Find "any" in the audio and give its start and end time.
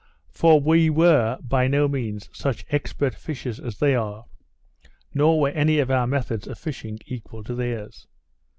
5.51-5.77